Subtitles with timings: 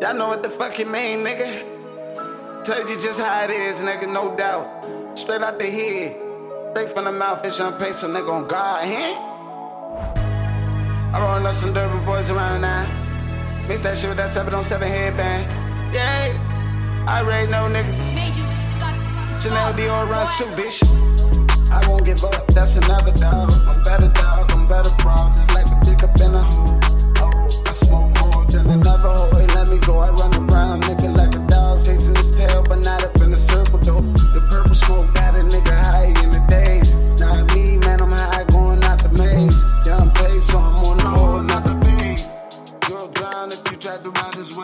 [0.00, 1.64] Y'all know what the fuck it mean, nigga.
[2.64, 4.68] Tell you just how it is, nigga, no doubt.
[5.16, 6.16] Straight out the head.
[6.72, 9.18] Straight from the mouth, it's on pace, so nigga on God hand.
[11.14, 12.84] I rollin' up some Durban boys around now.
[13.66, 15.94] Mix that shit with that 7 on 7 headband.
[15.94, 17.04] Yeah.
[17.08, 17.94] I already know, nigga.
[19.42, 20.82] Chanel Dior runs too, bitch.
[21.72, 23.50] I won't give up, that's another dog.
[23.66, 25.14] I'm better dog, I'm better bro.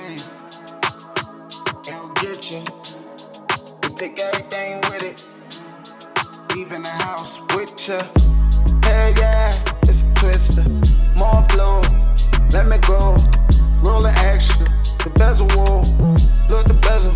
[0.00, 0.24] Wave.
[1.88, 2.62] It'll get you.
[3.82, 5.18] You take everything with it.
[6.54, 8.00] Leaving the house with ya.
[8.84, 10.64] Hey, yeah, it's a twister.
[11.16, 11.82] More flow,
[12.52, 13.16] let me go.
[13.82, 14.66] Rolling extra,
[15.04, 15.82] the bezel wall.
[16.48, 17.14] Look the bezel,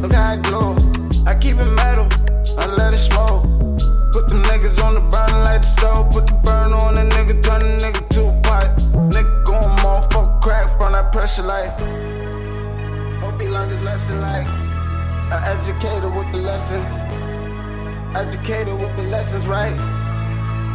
[0.00, 0.76] look how it glow.
[1.26, 2.08] I keep it metal,
[2.56, 3.42] I let it smoke.
[4.12, 6.10] Put them niggas on the burner like the stove.
[6.10, 8.76] Put the burn on the nigga, turn the nigga to a pot.
[9.12, 12.07] Nigga going motherfucker crack from that pressure like.
[13.58, 14.46] Learned his lesson like.
[15.34, 16.88] An educator with the lessons.
[18.14, 19.74] Educated with the lessons, right?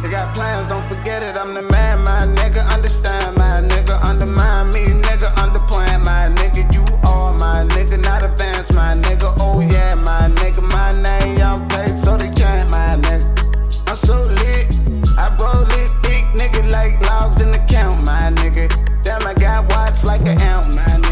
[0.02, 1.34] They got plans, don't forget it.
[1.34, 2.62] I'm the man, my nigga.
[2.74, 3.96] Understand, my nigga.
[4.04, 5.32] Undermine me, nigga.
[5.42, 6.70] Underplan, my nigga.
[6.74, 9.34] You are my nigga, not advance, my nigga.
[9.40, 10.60] Oh yeah, my nigga.
[10.60, 13.88] My name, play, so they chant, my nigga.
[13.88, 14.76] I'm so lit.
[15.16, 18.68] I roll it big, nigga, like logs in the count, my nigga.
[19.02, 21.03] Damn, I got watch like an amp, my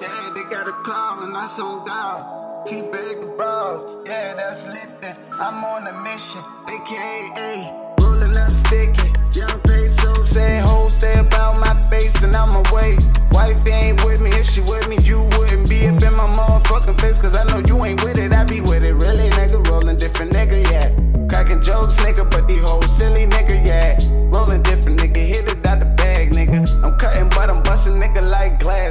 [0.00, 2.64] Yeah, they got a claw and I sold out.
[2.66, 5.16] T-bag the bras, yeah, that's then.
[5.32, 9.12] I'm on a mission, aka rolling up sticky.
[9.34, 12.96] Young Paso say ho, stay about my face and I'm away.
[13.32, 13.41] Wife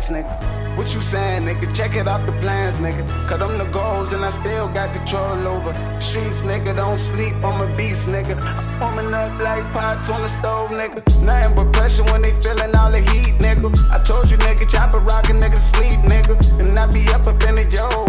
[0.02, 0.78] glass, nigga.
[0.78, 1.74] What you saying, nigga?
[1.76, 3.06] Check it off the plans, nigga.
[3.28, 6.76] Cut them the goals and I still got control over streets, nigga.
[6.76, 8.40] Don't sleep, I'm a beast, nigga.
[8.42, 11.02] I'm warming up like pots on the stove, nigga.
[11.20, 13.70] Nothing but pressure when they feeling all the heat, nigga.
[13.92, 16.36] I told you, nigga, chopper rockin' nigga sleep, nigga.
[16.60, 18.06] And I be up up in the yo.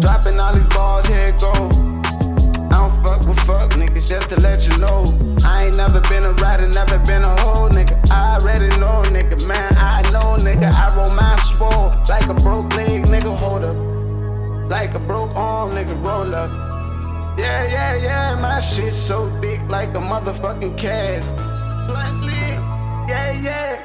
[0.00, 1.52] Dropping all these balls, here go.
[2.70, 5.17] I don't fuck with fuck niggas, just to let you know.
[17.38, 21.36] Yeah, yeah, yeah, my shit so thick like a motherfucking cast.
[21.86, 22.34] Bluntly,
[23.06, 23.84] yeah, yeah.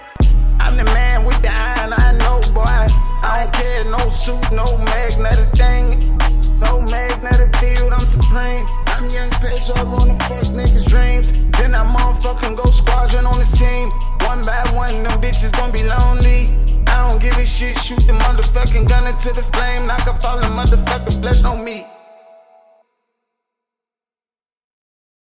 [0.60, 2.64] I'm the man with the iron, I know, boy.
[2.66, 6.18] I don't care, no suit, no magnetic thing.
[6.58, 8.66] No magnetic field, I'm supreme.
[8.88, 11.32] I'm young Paso, I wanna fuck niggas' dreams.
[11.56, 13.92] Then I motherfucking go squadron on this team.
[14.26, 16.50] One by one, them bitches gon' be lonely.
[16.88, 19.86] I don't give a shit, shoot the motherfucking gun into the flame.
[19.86, 21.86] Knock off all the motherfucking on me.